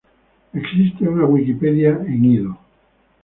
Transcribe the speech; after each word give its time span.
Existe 0.51 1.07
una 1.07 1.25
Wikipedia 1.25 1.91
en 1.91 2.25
ido. 2.25 2.57